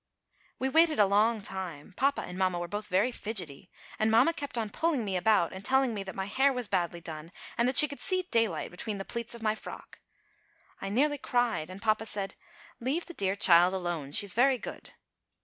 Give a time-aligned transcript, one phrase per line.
[0.57, 1.93] We waited a long time.
[1.95, 3.69] Papa and mamma were both very fidgety
[3.99, 7.01] and mamma kept on pulling me about, and telling me that my hair was badly
[7.01, 9.99] done and that she could see daylight between the pleats of my frock.
[10.81, 12.33] I nearly cried and papa said:
[12.79, 14.93] "Leave the dear child alone; she's very good."